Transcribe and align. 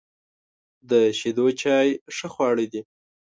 د 0.89 0.91
شیدو 1.19 1.45
چای 1.61 1.89
ښه 2.15 2.27
خواړه 2.33 2.65
دي. 2.71 2.81